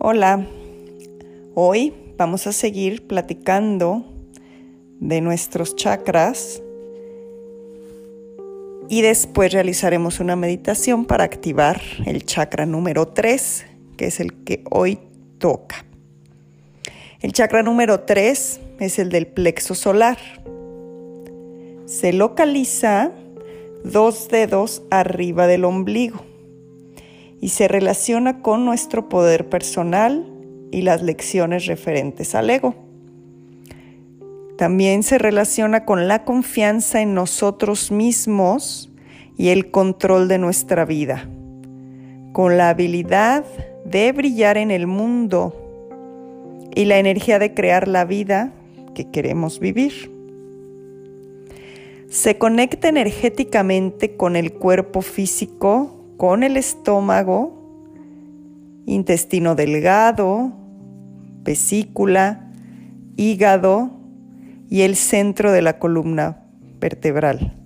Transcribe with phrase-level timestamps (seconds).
[0.00, 0.46] Hola,
[1.56, 4.04] hoy vamos a seguir platicando
[5.00, 6.62] de nuestros chakras
[8.88, 13.66] y después realizaremos una meditación para activar el chakra número 3,
[13.96, 15.00] que es el que hoy
[15.38, 15.84] toca.
[17.20, 20.18] El chakra número 3 es el del plexo solar.
[21.86, 23.10] Se localiza
[23.82, 26.27] dos dedos arriba del ombligo
[27.40, 30.26] y se relaciona con nuestro poder personal
[30.70, 32.74] y las lecciones referentes al ego.
[34.56, 38.90] También se relaciona con la confianza en nosotros mismos
[39.36, 41.28] y el control de nuestra vida,
[42.32, 43.44] con la habilidad
[43.84, 45.54] de brillar en el mundo
[46.74, 48.52] y la energía de crear la vida
[48.94, 50.10] que queremos vivir.
[52.08, 57.54] Se conecta energéticamente con el cuerpo físico con el estómago,
[58.86, 60.52] intestino delgado,
[61.44, 62.50] vesícula,
[63.16, 63.92] hígado
[64.68, 66.42] y el centro de la columna
[66.80, 67.56] vertebral.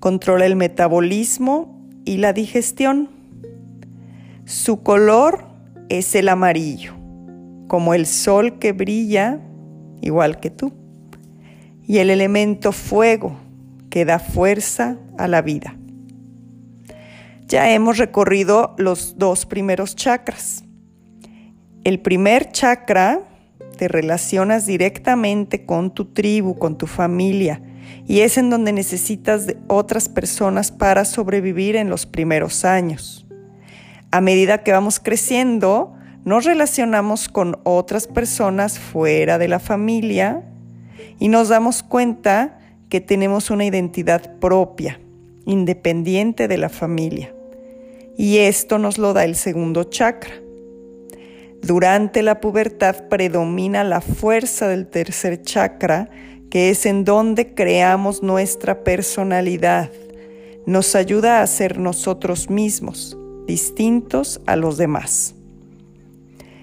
[0.00, 3.08] Controla el metabolismo y la digestión.
[4.44, 5.46] Su color
[5.88, 6.94] es el amarillo,
[7.68, 9.40] como el sol que brilla
[10.02, 10.72] igual que tú.
[11.86, 13.36] Y el elemento fuego
[13.90, 15.76] que da fuerza a la vida.
[17.48, 20.64] Ya hemos recorrido los dos primeros chakras.
[21.84, 23.20] El primer chakra
[23.78, 27.62] te relacionas directamente con tu tribu, con tu familia,
[28.04, 33.28] y es en donde necesitas de otras personas para sobrevivir en los primeros años.
[34.10, 40.42] A medida que vamos creciendo, nos relacionamos con otras personas fuera de la familia
[41.20, 42.58] y nos damos cuenta
[42.88, 44.98] que tenemos una identidad propia,
[45.44, 47.35] independiente de la familia
[48.16, 50.32] y esto nos lo da el segundo chakra.
[51.62, 56.08] Durante la pubertad predomina la fuerza del tercer chakra,
[56.50, 59.90] que es en donde creamos nuestra personalidad.
[60.64, 65.34] Nos ayuda a ser nosotros mismos, distintos a los demás.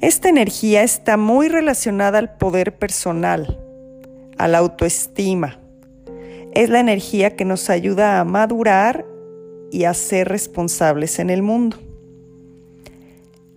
[0.00, 3.58] Esta energía está muy relacionada al poder personal,
[4.38, 5.58] a la autoestima.
[6.52, 9.04] Es la energía que nos ayuda a madurar
[9.74, 11.78] y a ser responsables en el mundo.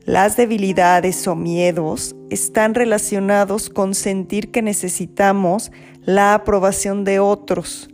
[0.03, 5.71] Las debilidades o miedos están relacionados con sentir que necesitamos
[6.05, 7.89] la aprobación de otros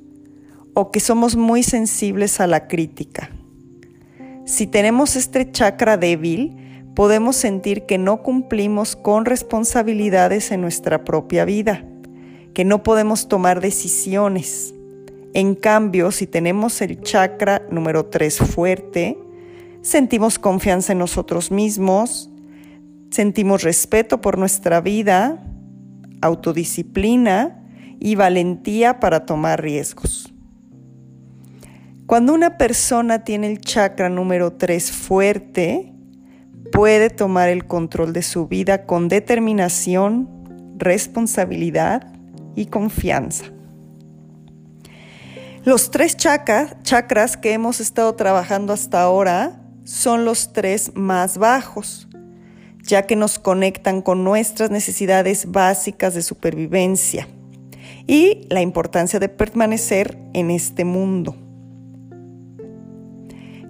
[0.74, 3.30] o que somos muy sensibles a la crítica.
[4.46, 6.56] Si tenemos este chakra débil,
[6.96, 11.84] podemos sentir que no cumplimos con responsabilidades en nuestra propia vida,
[12.54, 14.74] que no podemos tomar decisiones,
[15.34, 19.18] en cambio, si tenemos el chakra número 3 fuerte,
[19.82, 22.30] sentimos confianza en nosotros mismos,
[23.10, 25.44] sentimos respeto por nuestra vida,
[26.22, 27.64] autodisciplina
[28.00, 30.32] y valentía para tomar riesgos.
[32.06, 35.94] Cuando una persona tiene el chakra número 3 fuerte,
[36.72, 40.30] puede tomar el control de su vida con determinación,
[40.78, 42.14] responsabilidad
[42.56, 43.46] y confianza.
[45.66, 52.10] Los tres chakras que hemos estado trabajando hasta ahora son los tres más bajos,
[52.82, 57.30] ya que nos conectan con nuestras necesidades básicas de supervivencia
[58.08, 61.38] y la importancia de permanecer en este mundo.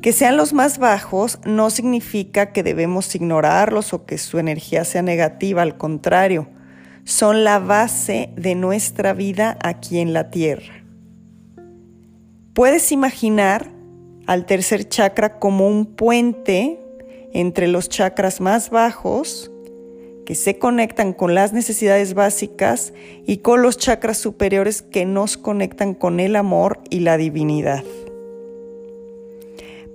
[0.02, 5.04] Que sean los más bajos no significa que debemos ignorarlos o que su energía sea
[5.04, 6.48] negativa, al contrario,
[7.04, 10.83] son la base de nuestra vida aquí en la Tierra.
[12.53, 13.72] Puedes imaginar
[14.28, 16.80] al tercer chakra como un puente
[17.34, 19.52] entre los chakras más bajos
[20.28, 22.94] que se conectan con las necesidades básicas
[23.25, 27.84] y con los chakras superiores que nos conectan con el amor y la divinidad.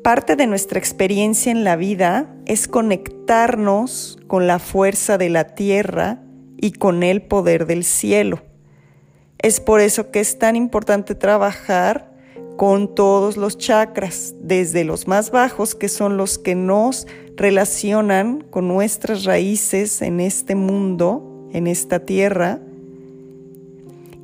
[0.03, 6.23] Parte de nuestra experiencia en la vida es conectarnos con la fuerza de la tierra
[6.57, 8.43] y con el poder del cielo.
[9.39, 12.08] Es por eso que es tan importante trabajar
[12.59, 17.07] con todos los chakras, desde los más bajos, que son los que nos
[17.37, 22.59] relacionan con nuestras raíces en este mundo, en esta tierra.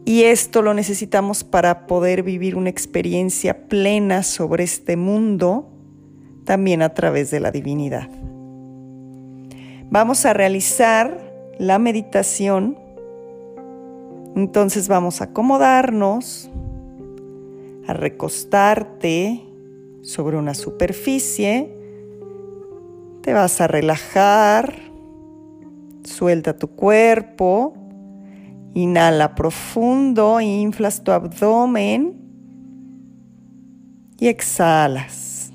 [0.05, 5.69] Y esto lo necesitamos para poder vivir una experiencia plena sobre este mundo,
[6.45, 8.09] también a través de la divinidad.
[9.91, 11.21] Vamos a realizar
[11.61, 12.77] la meditación.
[14.35, 16.51] Entonces vamos a acomodarnos
[17.87, 19.43] a recostarte
[20.03, 21.71] sobre una superficie
[23.23, 24.75] Te vas a relajar.
[26.05, 27.75] Suelta tu cuerpo.
[28.75, 32.25] Inhala profundo, inflas tu abdomen
[34.19, 35.53] y exhalas.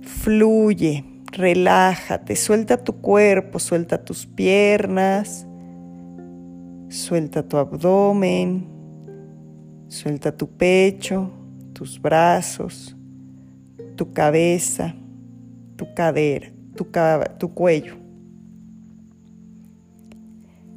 [0.00, 5.46] Fluye, relájate, suelta tu cuerpo, suelta tus piernas,
[6.88, 8.66] suelta tu abdomen,
[9.88, 11.30] suelta tu pecho,
[11.72, 12.96] tus brazos,
[13.96, 14.94] tu cabeza,
[15.76, 16.86] tu cadera, tu,
[17.38, 17.94] tu cuello.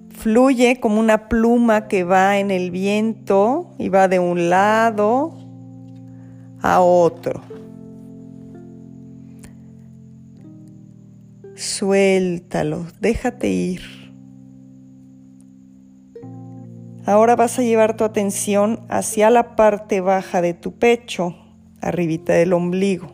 [0.09, 5.33] Fluye como una pluma que va en el viento y va de un lado
[6.61, 7.41] a otro.
[11.55, 13.98] Suéltalo, déjate ir.
[17.09, 21.35] Ahora vas a llevar tu atención hacia la parte baja de tu pecho,
[21.81, 23.07] arribita del ombligo.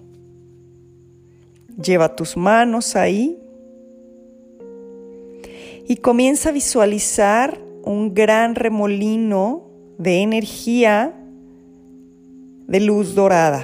[1.81, 3.39] Lleva tus manos ahí
[5.88, 9.63] y comienza a visualizar un gran remolino
[9.97, 11.13] de energía
[12.68, 13.63] de luz dorada,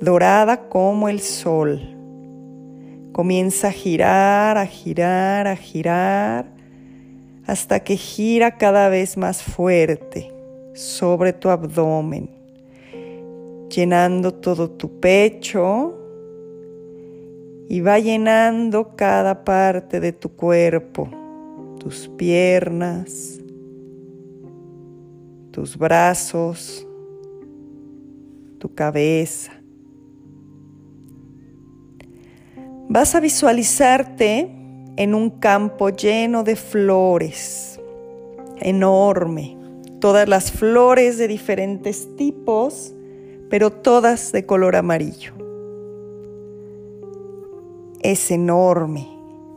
[0.00, 1.80] dorada como el sol.
[3.10, 6.59] Comienza a girar, a girar, a girar,
[7.50, 10.32] hasta que gira cada vez más fuerte
[10.72, 12.30] sobre tu abdomen,
[13.68, 15.98] llenando todo tu pecho
[17.68, 21.08] y va llenando cada parte de tu cuerpo,
[21.80, 23.40] tus piernas,
[25.50, 26.86] tus brazos,
[28.60, 29.50] tu cabeza.
[32.88, 34.59] Vas a visualizarte
[35.00, 37.80] en un campo lleno de flores,
[38.60, 39.56] enorme,
[39.98, 42.92] todas las flores de diferentes tipos,
[43.48, 45.32] pero todas de color amarillo
[48.02, 49.08] es enorme,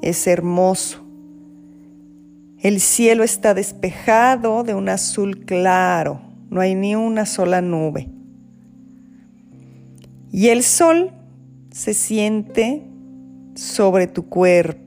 [0.01, 0.99] es hermoso.
[2.59, 8.07] El cielo está despejado de un azul claro, no hay ni una sola nube.
[10.31, 11.11] Y el sol
[11.69, 12.83] se siente
[13.55, 14.82] sobre tu cuerpo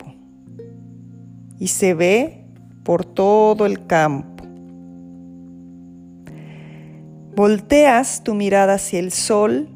[1.59, 2.45] y se ve
[2.85, 4.45] por todo el campo.
[7.35, 9.69] Volteas tu mirada hacia el sol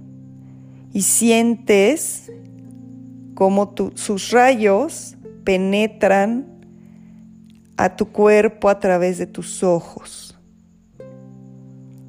[0.93, 2.33] y sientes
[3.35, 6.47] cómo sus rayos penetran
[7.77, 10.39] a tu cuerpo a través de tus ojos.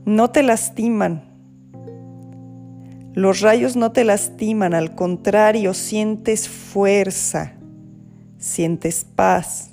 [0.06, 1.24] No te lastiman.
[3.14, 7.54] Los rayos no te lastiman, al contrario, sientes fuerza,
[8.42, 9.70] sientes paz.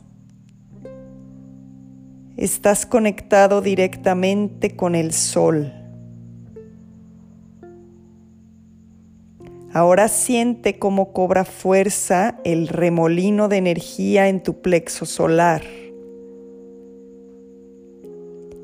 [2.37, 5.73] Estás conectado directamente con el sol.
[9.73, 15.62] Ahora siente cómo cobra fuerza el remolino de energía en tu plexo solar.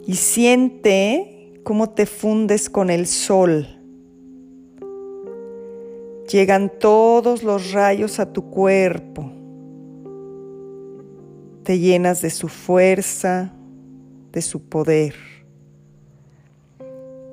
[0.06, 3.66] Y siente cómo te fundes con el sol.
[6.30, 9.33] Llegan todos los rayos a tu cuerpo.
[11.64, 13.52] Te llenas de su fuerza,
[14.32, 15.14] de su poder.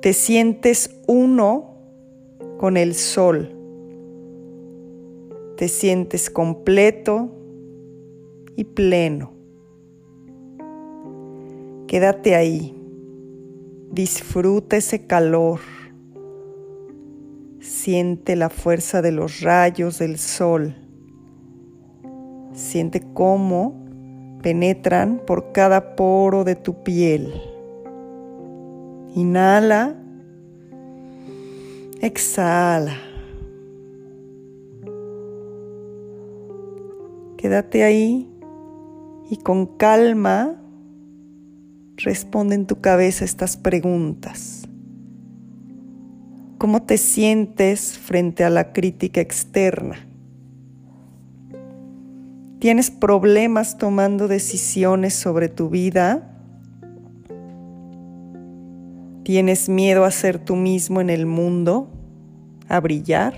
[0.00, 1.76] Te sientes uno
[2.58, 3.62] con el sol
[5.62, 7.30] te sientes completo
[8.56, 9.32] y pleno.
[11.86, 12.74] Quédate ahí,
[13.92, 15.60] disfruta ese calor,
[17.60, 20.74] siente la fuerza de los rayos del sol,
[22.52, 23.81] siente cómo
[24.42, 27.32] penetran por cada poro de tu piel.
[29.14, 29.94] Inhala,
[32.00, 32.96] exhala.
[37.36, 38.28] Quédate ahí
[39.30, 40.60] y con calma
[41.96, 44.68] responde en tu cabeza estas preguntas.
[46.58, 50.11] ¿Cómo te sientes frente a la crítica externa?
[52.62, 56.30] ¿Tienes problemas tomando decisiones sobre tu vida?
[59.24, 61.90] ¿Tienes miedo a ser tú mismo en el mundo?
[62.68, 63.34] ¿A brillar?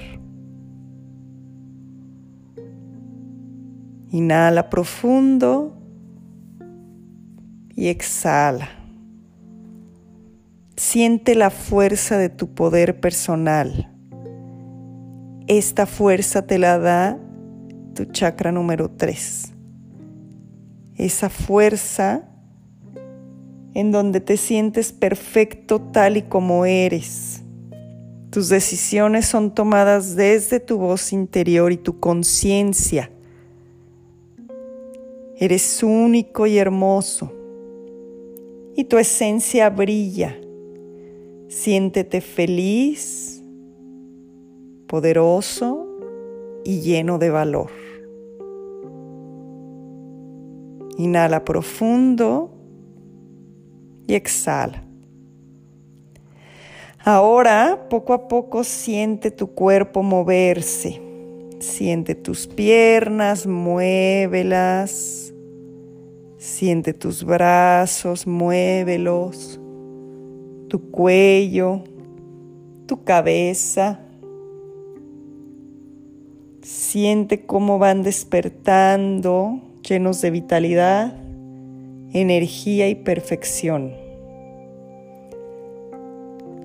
[4.11, 5.75] Inhala profundo
[7.75, 8.69] y exhala.
[10.77, 13.91] Siente la fuerza de tu poder personal.
[15.47, 17.24] Esta fuerza te la da
[17.95, 19.53] tu chakra número 3.
[20.97, 22.29] Esa fuerza
[23.75, 27.43] en donde te sientes perfecto tal y como eres.
[28.31, 33.11] Tus decisiones son tomadas desde tu voz interior y tu conciencia.
[35.37, 37.33] Eres único y hermoso
[38.77, 40.37] y tu esencia brilla.
[41.49, 43.43] Siéntete feliz,
[44.89, 45.87] poderoso
[46.65, 47.84] y lleno de valor.
[50.97, 52.51] Inhala profundo
[54.07, 54.85] y exhala.
[57.07, 61.03] Ahora, poco a poco, siente tu cuerpo moverse.
[61.59, 65.35] Siente tus piernas, muévelas.
[66.39, 69.61] Siente tus brazos, muévelos.
[70.69, 71.83] Tu cuello,
[72.87, 74.01] tu cabeza.
[76.63, 81.15] Siente cómo van despertando, llenos de vitalidad,
[82.13, 83.93] energía y perfección.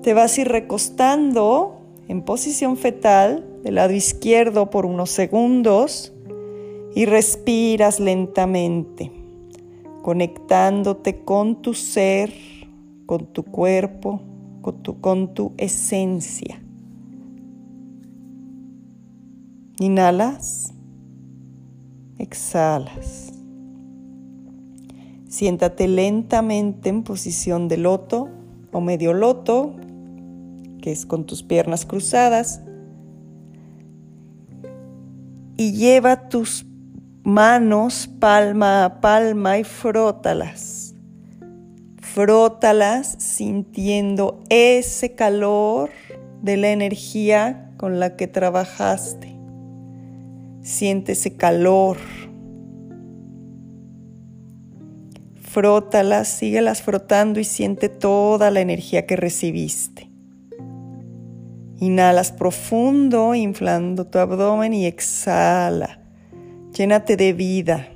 [0.02, 6.12] Te vas a ir recostando en posición fetal del lado izquierdo por unos segundos
[6.94, 9.12] y respiras lentamente,
[10.02, 12.32] conectándote con tu ser,
[13.06, 14.22] con tu cuerpo,
[14.62, 16.60] con tu, con tu esencia.
[19.78, 20.74] Inhalas,
[22.20, 23.32] exhalas.
[25.28, 28.28] Siéntate lentamente en posición de loto
[28.72, 29.74] o medio loto,
[30.82, 32.60] que es con tus piernas cruzadas,
[35.56, 36.66] y lleva tus
[37.22, 40.94] manos palma a palma y frótalas.
[41.98, 45.90] Frótalas sintiendo ese calor
[46.42, 49.39] de la energía con la que trabajaste.
[50.62, 51.96] Siente ese calor.
[55.36, 60.10] Frótalas, síguelas frotando y siente toda la energía que recibiste.
[61.78, 66.02] Inhalas profundo, inflando tu abdomen y exhala.
[66.76, 67.88] Llénate de vida,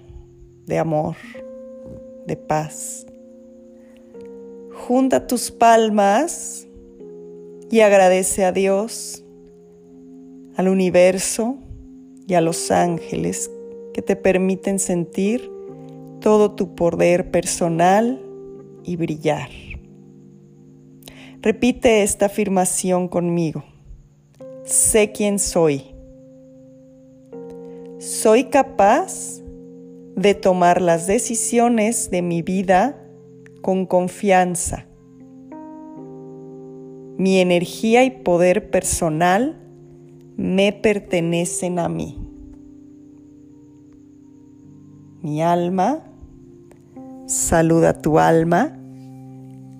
[0.67, 1.17] de amor,
[2.27, 3.07] de paz.
[4.73, 6.67] Junta tus palmas
[7.71, 9.23] y agradece a Dios,
[10.57, 11.59] al universo
[12.27, 13.51] y a los ángeles
[13.93, 15.51] que te permiten sentir
[16.21, 18.21] todo tu poder personal
[18.83, 19.49] y brillar.
[21.41, 23.65] Repite esta afirmación conmigo
[24.65, 25.95] sé quién soy.
[27.99, 29.43] Soy capaz
[30.17, 32.99] de tomar las decisiones de mi vida
[33.63, 34.87] con confianza.
[37.17, 39.61] Mi energía y poder personal
[40.37, 42.19] me pertenecen a mí.
[45.23, 46.05] Mi alma
[47.27, 48.77] saluda tu alma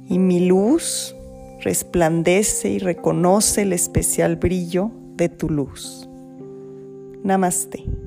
[0.09, 1.15] y mi luz
[1.61, 6.09] resplandece y reconoce el especial brillo de tu luz.
[7.23, 8.04] Namaste.